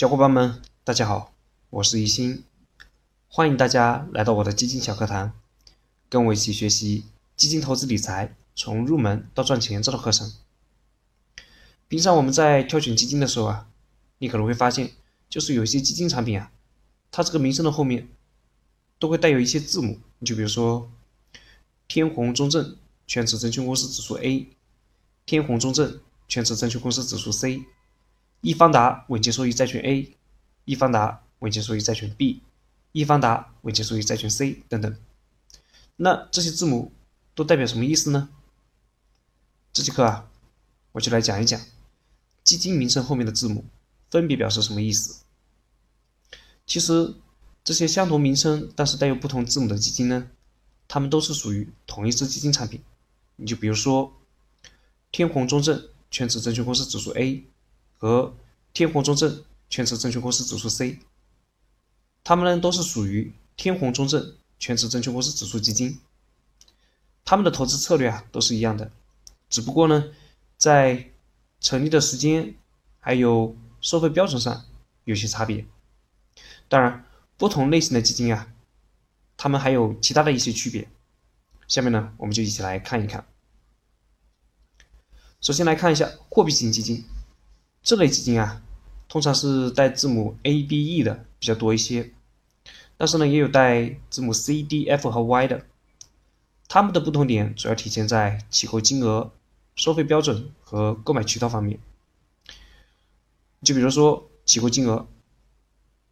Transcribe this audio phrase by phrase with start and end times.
[0.00, 1.34] 小伙伴们，大家好，
[1.68, 2.44] 我是一心，
[3.28, 5.34] 欢迎大家来到我的基金小课堂，
[6.08, 7.04] 跟我一起学习
[7.36, 10.32] 基金投资理财从入门到赚钱这套课程。
[11.86, 13.68] 平常我们在挑选基金的时候啊，
[14.16, 14.92] 你可能会发现，
[15.28, 16.50] 就是有一些基金产品啊，
[17.10, 18.08] 它这个名称的后面
[18.98, 20.90] 都会带有一些字母，你就比如说
[21.88, 22.74] 天弘中证
[23.06, 24.46] 全资证券公司指数 A，
[25.26, 27.64] 天弘中证全资证券公司指数 C。
[28.42, 30.16] 易方达稳健收益债券 A，
[30.64, 32.42] 易方达稳健收益债券 B，
[32.92, 34.96] 易方达稳健收益债券 C 等等。
[35.96, 36.90] 那这些字母
[37.34, 38.30] 都代表什么意思呢？
[39.74, 40.30] 这节课啊，
[40.92, 41.60] 我就来讲一讲
[42.42, 43.66] 基金名称后面的字母
[44.10, 45.22] 分别表示什么意思。
[46.64, 47.14] 其实
[47.62, 50.30] 这些相同名称但是带有不同字母的基金呢，
[50.88, 52.82] 它们都是属于同一只基金产品。
[53.36, 54.14] 你就比如说
[55.12, 57.44] 天弘中证全指证券公司指数 A。
[58.00, 58.34] 和
[58.72, 61.00] 天弘中证全资证券公司指数 C，
[62.24, 66.00] 它们呢都是属于天弘中证全资证券公司指数基金，
[67.26, 68.90] 他们的投资策略啊都是一样的，
[69.50, 70.12] 只不过呢
[70.56, 71.10] 在
[71.60, 72.54] 成立的时间
[73.00, 74.64] 还有收费标准上
[75.04, 75.66] 有些差别。
[76.68, 77.04] 当然，
[77.36, 78.50] 不同类型的基金啊，
[79.36, 80.88] 它们还有其他的一些区别。
[81.68, 83.26] 下面呢我们就一起来看一看。
[85.42, 87.04] 首先来看一下货币型基金。
[87.82, 88.62] 这类基金啊，
[89.08, 92.12] 通常是带字母 A、B、E 的比较多一些，
[92.96, 95.66] 但是呢，也有带字母 C、D、F 和 Y 的。
[96.68, 99.32] 它们的不同点主要体现在起购金额、
[99.74, 101.80] 收费标准和购买渠道方面。
[103.62, 105.08] 就比如说起购金额，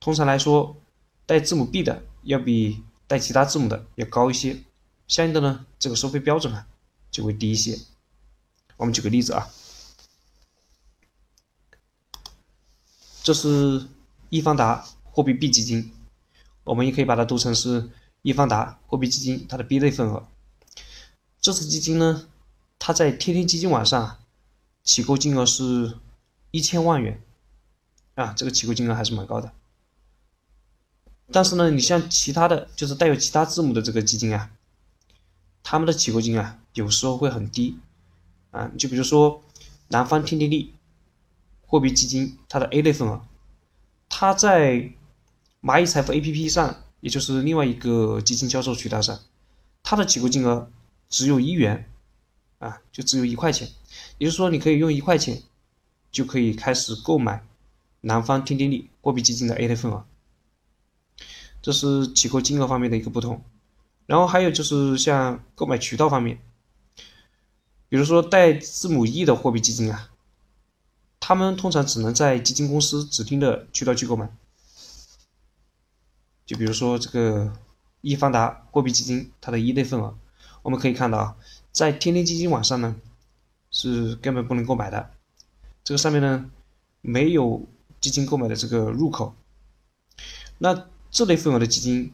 [0.00, 0.76] 通常来说，
[1.26, 4.56] 带字母 B 的要比带其他字母的要高一些，
[5.06, 6.66] 相应的呢，这个收费标准啊
[7.10, 7.78] 就会低一些。
[8.76, 9.46] 我们举个例子啊。
[13.22, 13.86] 这是
[14.30, 15.92] 易方达货币 B 基金，
[16.64, 17.90] 我们也可以把它读成是
[18.22, 20.26] 易方达货币基金它的 B 类份额。
[21.38, 22.26] 这次基金呢，
[22.78, 24.18] 它在天天基金网上
[24.82, 25.98] 起购金额是
[26.50, 27.22] 一千万元，
[28.14, 29.52] 啊，这个起购金额还是蛮高的。
[31.30, 34.50] 但是呢，你像其他的就是带有其他字母的这个基金啊，
[35.62, 37.78] 他们的起购金啊，有时候会很低，
[38.50, 39.42] 啊，就比如说
[39.88, 40.74] 南方天地利。
[41.70, 43.24] 货币基金它的 A 类份额，
[44.08, 44.90] 它在
[45.62, 49.20] 蚂蚁财富 APP 上，也就是另外一个基金销售渠道上，
[49.80, 50.68] 它的起购金额
[51.08, 51.88] 只有一元，
[52.58, 53.68] 啊，就只有一块钱，
[54.18, 55.44] 也就是说你可以用一块钱
[56.10, 57.46] 就可以开始购买
[58.00, 60.04] 南方天地利货币基金的 A 类份额，
[61.62, 63.44] 这是起购金额方面的一个不同。
[64.06, 66.40] 然后还有就是像购买渠道方面，
[67.88, 70.09] 比如说带字母 E 的货币基金啊。
[71.30, 74.28] 他们通常只能在基金公司指定的渠道去购买，
[76.44, 77.56] 就比如说这个
[78.00, 80.18] 易方达货币基金，它的一类份额，
[80.62, 81.36] 我们可以看到啊，
[81.70, 82.96] 在天天基金网上呢
[83.70, 85.08] 是根本不能购买的，
[85.84, 86.50] 这个上面呢
[87.00, 87.64] 没有
[88.00, 89.32] 基金购买的这个入口。
[90.58, 92.12] 那这类份额的基金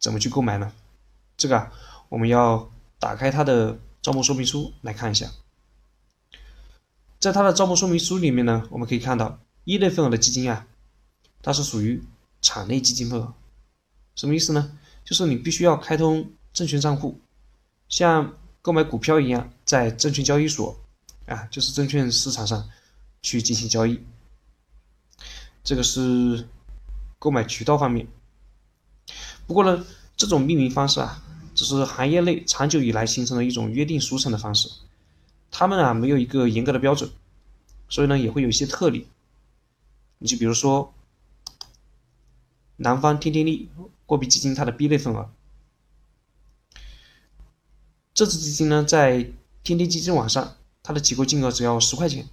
[0.00, 0.72] 怎么去购买呢？
[1.36, 1.72] 这个啊，
[2.08, 2.68] 我们要
[2.98, 5.30] 打开它的招募说明书来看一下。
[7.24, 10.66] 在它的招募说明书里面呢，我们可以看到一类份额的基金啊，
[11.40, 12.04] 它是属于
[12.42, 13.32] 场内基金份额，
[14.14, 14.76] 什么意思呢？
[15.06, 17.18] 就是你必须要开通证券账户，
[17.88, 20.78] 像购买股票一样，在证券交易所
[21.24, 22.68] 啊，就是证券市场上
[23.22, 23.98] 去进行交易。
[25.62, 26.46] 这个是
[27.18, 28.06] 购买渠道方面。
[29.46, 29.82] 不过呢，
[30.14, 31.22] 这种命名方式啊，
[31.54, 34.68] 只是行业内长久以来形成的一种约定俗成的方式。
[35.56, 37.08] 他们啊没有一个严格的标准，
[37.88, 39.06] 所以呢也会有一些特例。
[40.18, 40.92] 你就比如说，
[42.74, 43.70] 南方天天利
[44.04, 45.30] 货币基金它的 B 类份额，
[48.12, 49.30] 这支基金呢在
[49.62, 52.28] 天天基金网上，它的起购金额只要十块钱。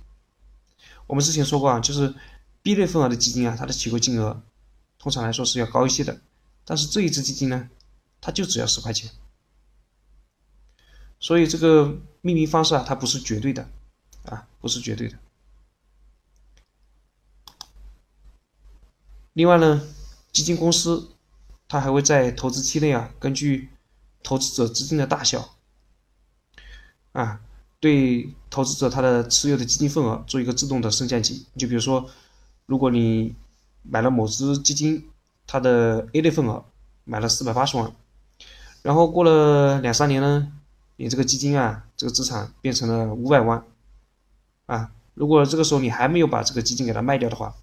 [1.05, 2.15] 我们之前说过啊，就是
[2.63, 4.41] B 类份额的基金啊，它的起购金额
[4.97, 6.19] 通常来说是要高一些的，
[6.65, 7.69] 但是这一支基金呢，
[8.19, 9.11] 它就只要十块钱。
[11.21, 13.69] 所以这个命名方式啊，它不是绝对的，
[14.25, 15.17] 啊，不是绝对的。
[19.33, 19.87] 另外呢，
[20.31, 21.11] 基金公司
[21.67, 23.69] 它还会在投资期内啊，根据
[24.23, 25.55] 投资者资金的大小，
[27.11, 27.39] 啊，
[27.79, 31.45] 对投资者他的持有的基金份额做一个自动的升降级。
[31.55, 32.09] 就比如说，
[32.65, 33.35] 如果你
[33.83, 35.07] 买了某只基金，
[35.45, 36.65] 它的 A 类份额
[37.03, 37.95] 买了四百八十万，
[38.81, 40.53] 然后过了两三年呢。
[41.01, 43.65] 你这个基金啊，这个资产变成了五百万，
[44.67, 47.55] 啊，如果这个时候你还没有把这个基金给它卖掉的话，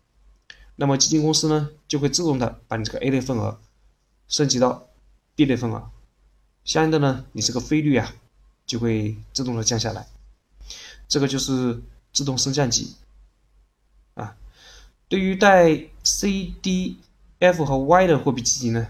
[0.75, 3.61] 那么基金公司呢就会自动的把你这个 A 类份额
[4.27, 4.89] 升级到
[5.37, 5.89] B 类份额，
[6.65, 8.13] 相应的呢，你这个费率啊
[8.67, 10.09] 就会自动的降下来，
[11.07, 11.81] 这个就是
[12.13, 12.97] 自动升降级
[14.15, 14.37] 啊。
[15.09, 16.99] 对于带 C、D、
[17.39, 18.89] F 和 Y 的货币基金呢，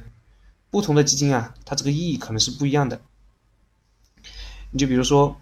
[0.71, 3.03] 不同的基金啊，它这个意义可能是不一样的。
[4.71, 5.37] 你就比如说。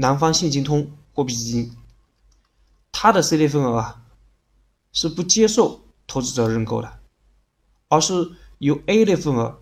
[0.00, 1.76] 南方现金通货币基金，
[2.92, 4.06] 它的 C 类份额啊
[4.92, 7.00] 是不接受投资者认购的，
[7.88, 9.60] 而是由 A 类份额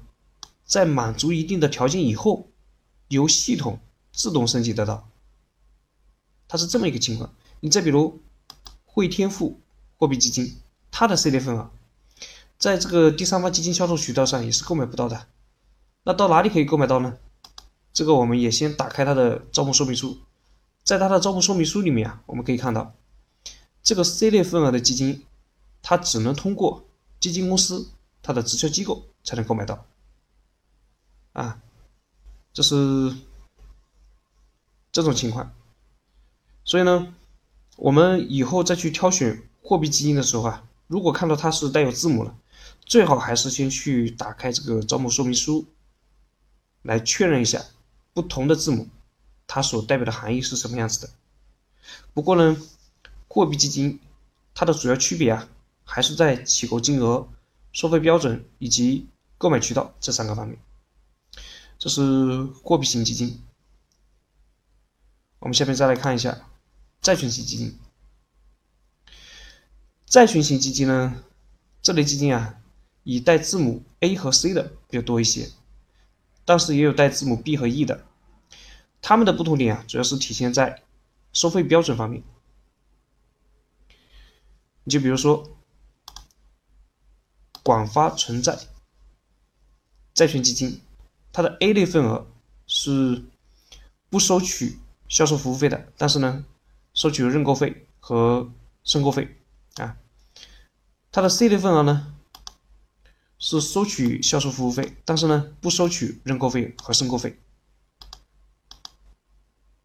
[0.63, 2.51] 在满足一定的条件以后，
[3.09, 3.81] 由系统
[4.13, 5.09] 自动升级得到。
[6.47, 7.35] 它是这么一个情况。
[7.61, 8.21] 你再比如
[8.85, 9.59] 汇添富
[9.97, 10.61] 货币基金，
[10.99, 11.71] 它的 C 类份额
[12.57, 15.27] 在这个第三方基金销售渠道上也是购买不到的。
[16.05, 17.19] 那到哪里可以购买到呢？
[17.93, 20.19] 这个我们也先打开它的招募说明书。
[20.85, 22.95] 在它的招募说明书里面啊，我们可以看到，
[23.83, 25.27] 这个 C 类份额的基金，
[25.83, 26.87] 它只能通过
[27.21, 27.91] 基金公司
[28.23, 29.85] 它的直销机构才能购买到，
[31.35, 31.61] 啊，
[32.55, 33.15] 这是
[34.91, 35.53] 这种情况。
[36.65, 37.13] 所以呢，
[37.77, 42.37] 我们以后再去挑选货币基金的时候啊，如果看到它是带有字母了，
[42.85, 45.67] 最好还是先去打开这个招募说明书，
[46.83, 47.65] 来确认一下
[48.13, 48.89] 不同的字母。
[49.49, 51.13] 它所代表的含义是什么样子的？
[52.13, 52.57] 不过呢，
[53.29, 54.01] 货币基金
[54.55, 55.49] 它的主要区别啊，
[55.85, 57.29] 还是在起购金额、
[57.73, 59.09] 收费标准以及
[59.39, 60.59] 购买渠道这三个方面。
[61.79, 63.41] 这是货币型基金。
[65.39, 66.49] 我们下面再来看一下
[67.01, 67.79] 债券型基金。
[70.07, 71.25] 债券型基金呢，
[71.83, 72.61] 这类基金啊，
[73.03, 75.51] 以带字母 A 和 C 的比较多一些，
[76.45, 78.05] 但是也有带字母 B 和 E 的。
[79.03, 80.83] 它们的不同点啊，主要是体现在
[81.33, 82.23] 收费标准方面。
[84.85, 85.51] 你就比如说，
[87.63, 88.59] 广发存在
[90.15, 90.81] 债券基金，
[91.33, 92.27] 它的 A 类份额
[92.69, 93.25] 是
[94.09, 96.45] 不收取销售服务费的，但是呢，
[96.95, 98.51] 收取认购费和
[98.85, 99.37] 申购费
[99.77, 99.97] 啊。
[101.11, 102.15] 它的 C 类份额呢，
[103.39, 107.39] 是收取销售服务费，但是呢，不收取认购费和申购费。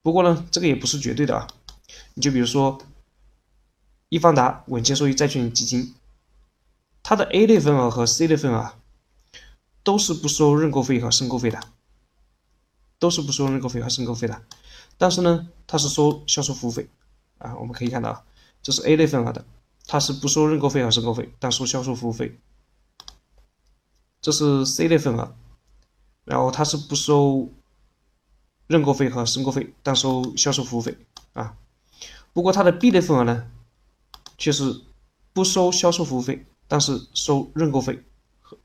[0.02, 1.48] 不过呢，这个也不是绝对的啊。
[2.16, 2.82] 你就比如说，
[4.10, 5.96] 易方达稳健收益债券基金，
[7.04, 8.74] 它的 A 类份额和 C 类份额
[9.84, 11.62] 都是不收认购费和申购费的，
[13.00, 14.42] 都是不收认购费和申购费的。
[14.98, 16.90] 但是呢，它是收销售服务费
[17.38, 17.56] 啊。
[17.56, 18.26] 我们可以看到，
[18.62, 19.46] 这是 A 类份额的，
[19.92, 22.40] 它是不收认购费和申购费，但收销售服务费。
[24.22, 25.36] 这是 C 类份额，
[26.24, 27.52] 然后它是不收。
[28.68, 30.98] 认购费和申购费，但收销售服务费
[31.34, 31.58] 啊。
[32.32, 33.52] 不过它的 B 类份额呢，
[34.38, 34.84] 却是
[35.34, 38.02] 不收销售服务费，但是收认购费，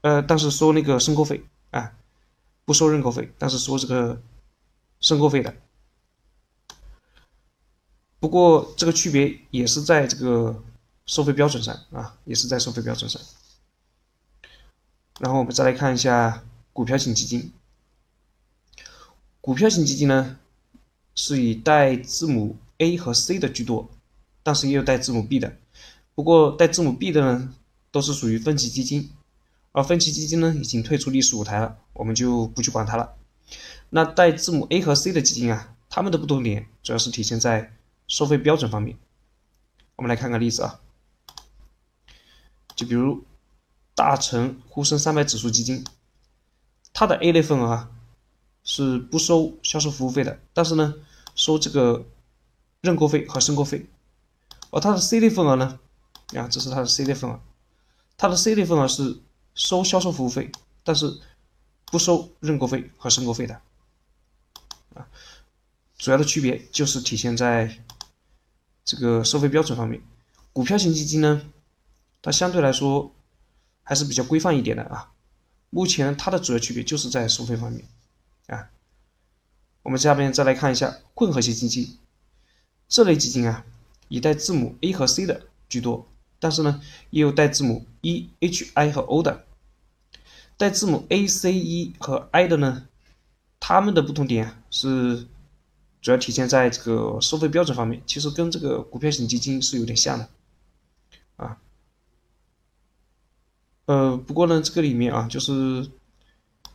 [0.02, 1.42] 呃，但是收那个申购费
[1.72, 1.92] 啊，
[2.64, 4.22] 不收认购费，但是收这个
[5.00, 5.52] 申购费的。
[8.20, 10.62] 不过这个区别也是在这个
[11.06, 13.20] 收费标准上啊，也是在收费标准上。
[15.18, 17.52] 然后我们再来看一下股票型基金。
[19.40, 20.38] 股票型基金呢，
[21.14, 23.88] 是以带字母 A 和 C 的居多，
[24.42, 25.56] 但是也有带字母 B 的。
[26.14, 27.54] 不过带字母 B 的呢，
[27.90, 29.10] 都是属于分级基金，
[29.72, 33.14] 而分级基金呢，已经退出历史舞台了，我们就不去管它了。
[33.90, 37.72] 那带字母 A 和 C 的基金啊，它们的不同点主要是体现在
[38.08, 38.98] 收费标准方面。
[39.94, 40.80] 我们来看个例子啊，
[42.76, 43.24] 就比如
[43.96, 45.84] 大成沪深三百指数基金，
[46.92, 47.90] 它的 A 类份额啊。
[48.68, 50.92] 是不收销售服务费的，但是呢，
[51.36, 52.04] 收这个
[52.80, 53.86] 认购费和申购费。
[54.72, 55.78] 而它的 C 类份额呢，
[56.34, 57.40] 啊，这是它的 C 类份额，
[58.16, 59.20] 它的 C 类份额是
[59.54, 60.50] 收销售服务费，
[60.82, 61.20] 但是
[61.84, 63.54] 不收认购费和申购费的。
[64.96, 65.06] 啊，
[65.96, 67.84] 主要的区别就是体现在
[68.84, 70.02] 这个收费标准方面。
[70.52, 71.40] 股票型基金呢，
[72.26, 73.14] 它相对来说
[73.84, 75.12] 还是比较规范一点的啊。
[75.70, 77.84] 目前它的主要区别就是在收费方面。
[78.48, 78.68] 啊，
[79.84, 81.98] 我们下面再来看一下混合型基金，
[82.88, 83.64] 这类基金啊，
[84.08, 86.08] 以带字母 A 和 C 的居多，
[86.40, 89.44] 但是呢，也有带字母 E、H、I 和 O 的。
[90.56, 92.88] 带字母 A、C、E 和 I 的呢，
[93.60, 95.28] 它们的不同点是
[96.02, 100.28] 主要体现在这个收费标准方面，其实跟这个股票型基金是有点像的，
[101.36, 101.58] 啊，
[103.86, 105.90] 呃，不过呢，这个里面啊，就是。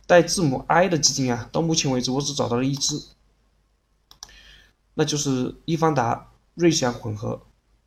[0.04, 3.00] 带字母 I 的基金啊，到目前为止我只找到了一只，
[4.92, 7.40] 那就是易方达瑞祥混合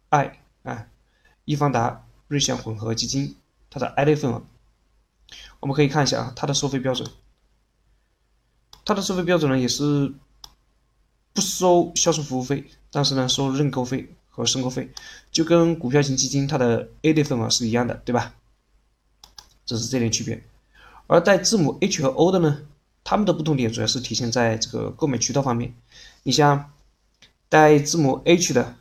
[0.10, 0.88] I 啊，
[1.44, 3.36] 易方达瑞祥混合基金
[3.70, 4.42] 它的 I 类份额，
[5.60, 7.08] 我们可以看一下啊，它的收费标准，
[8.86, 10.12] 它的收费标准呢也是
[11.34, 14.90] 不收销售服务费，但是呢收认购费和申购费，
[15.32, 18.34] 就跟股票型基金它的 A 类份额是一样的，对吧？
[19.66, 20.44] 这是这点区别。
[21.08, 22.62] 而带字母 H 和 O 的呢，
[23.04, 25.76] 它们的不同点主要是体现在这个购买渠道方面。
[26.24, 26.72] 你像
[27.50, 28.76] 带字母 H 的，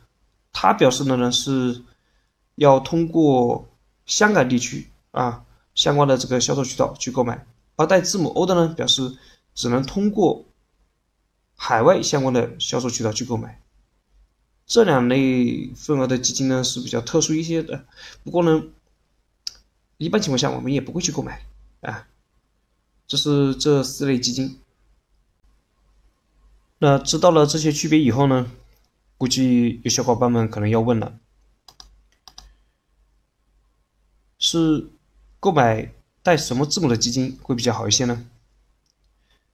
[0.51, 1.83] 它表示的呢是
[2.55, 3.67] 要通过
[4.05, 9.15] 香港地区啊相关的这个销售渠道去购买，而带字母 O 的呢表示
[9.53, 10.45] 只能通过
[11.55, 13.61] 海外相关的销售渠道去购买。
[14.65, 17.85] 这两类份额的基金呢是比较特殊一些的，
[18.23, 18.63] 不过呢，
[19.97, 21.45] 一般情况下我们也不会去购买
[21.81, 22.07] 啊。
[23.07, 24.59] 这是这四类基金。
[26.79, 28.51] 那知道了这些区别以后呢，
[29.17, 31.19] 估计有小伙伴们可能要问了：
[34.37, 34.89] 是
[35.39, 38.27] 购买带什么字母的基金会比较好一些呢？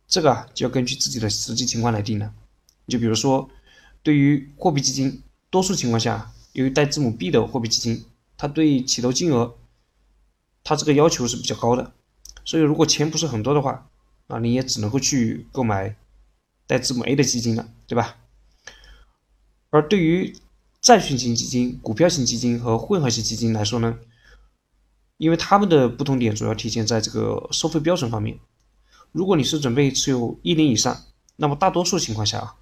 [0.07, 2.33] 这个啊就要根据自己的实际情况来定了。
[2.87, 3.49] 就比如说，
[4.01, 8.05] 对于货币基金，多数情况下，由于带字母 B 的货币基金，
[8.37, 9.55] 它对起投金额，
[10.63, 11.93] 它这个要求是比较高的。
[12.43, 13.87] 所以，如果钱不是很多的话，
[14.27, 15.95] 啊，你也只能够去购买
[16.65, 18.17] 带字母 A 的基金了，对吧？
[19.69, 20.35] 而对于
[20.81, 23.99] 债券型基金、股票型基金和混合型基金来说呢，
[25.17, 28.39] 因为它们的不同点主要体现在这个收费标准方面。
[29.11, 31.03] 如果你是准备持有一年以上，
[31.35, 32.55] 那么大多数情况下啊，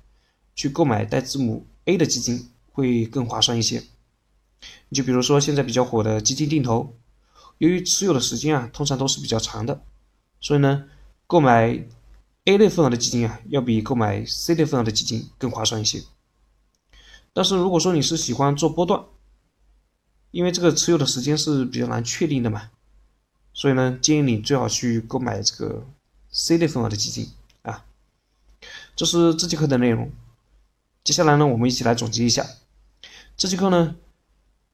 [0.56, 3.84] 去购买带字母 A 的基金会更划算一些。
[4.90, 6.99] 你就比如说现在比较火的基金定投。
[7.60, 9.82] 由于持有的时间啊，通常都是比较长的，
[10.40, 10.86] 所以呢，
[11.28, 11.86] 购买
[12.46, 16.02] A 类份额的基金啊，要比购买 C 类份额的基金更划算一些。
[17.34, 19.04] 但是如果说你是喜欢做波段，
[20.32, 22.72] 因为这个持有的时间是比较难确定的嘛，
[23.54, 25.86] 所以呢，建议你最好去购买这个
[26.32, 27.30] C 类份额的基金
[27.64, 27.86] 啊。
[28.96, 30.12] 这是这节课的内容，
[31.04, 32.46] 接下来呢，我们一起来总结一下
[33.36, 33.98] 这节课呢。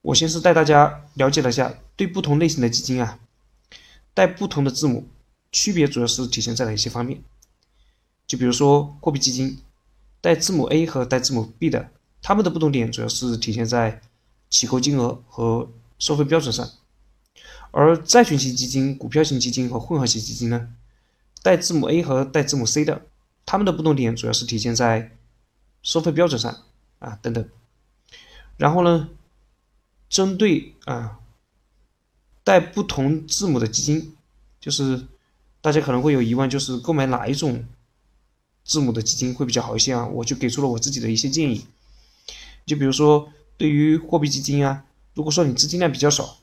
[0.02, 3.20] 我先是带大家了解了一下，对不同类型的基金啊，
[4.14, 5.08] 带不同的字母，
[5.52, 7.22] 区别主要是体现在哪些方面？
[8.28, 9.60] 就比如说货币基金，
[10.22, 14.02] 带字母 A 和带字母 B 的，它们的不同点主要是体现在
[14.50, 16.70] 起购金额和收费标准上。
[17.72, 20.70] 而债券型基金、股票型基金和混合型基金呢，
[21.42, 23.06] 带字母 A 和带字母 C 的，
[23.46, 25.12] 它们的不同点主要是体现在
[25.84, 26.64] 收费标准上
[27.00, 27.48] 啊等等。
[28.58, 29.10] 然后呢？
[30.08, 31.20] 针对啊
[32.46, 34.16] 带不同字母的基金，
[34.62, 35.08] 就是
[35.62, 37.66] 大家可能会有疑问，就是购买哪一种
[38.64, 40.06] 字母的基金会比较好一些啊？
[40.06, 41.66] 我就给出了我自己的一些建议。
[42.68, 44.86] 就比如说，对于货币基金啊，
[45.16, 46.38] 如果说你资金量比较少，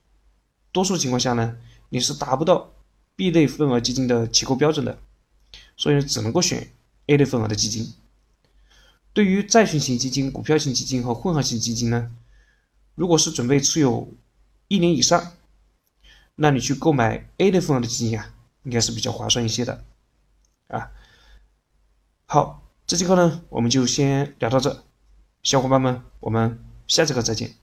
[0.72, 1.56] 多数情况下呢，
[1.90, 2.72] 你是达不到
[3.14, 4.98] B 类份额基金的起购标准的，
[5.76, 6.72] 所以只能够选
[7.06, 7.92] A 类份额的基金。
[9.12, 12.10] 对于债券型基金、股票型基金和混合型基金呢？
[12.96, 14.12] 如果是准备持有
[14.68, 15.32] 一年以上，
[16.36, 18.34] 那你去购买 A 类份额的基金啊，
[18.64, 19.84] 应该是比较划算一些的，
[20.68, 20.90] 啊。
[22.26, 24.84] 好，这节课呢，我们就先聊到这，
[25.42, 27.61] 小伙伴们，我们下节课再见。